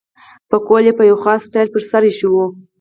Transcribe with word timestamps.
پکول 0.49 0.83
یې 0.87 0.93
په 0.99 1.03
یو 1.09 1.17
خاص 1.23 1.41
سټایل 1.47 1.69
پر 1.73 1.81
سر 1.89 2.03
اېښی 2.05 2.27
وو. 2.29 2.45